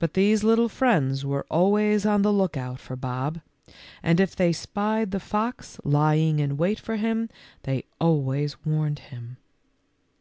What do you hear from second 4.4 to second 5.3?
spied the